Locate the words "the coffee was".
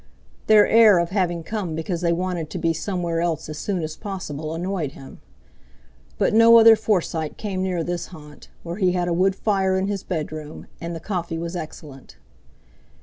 10.95-11.55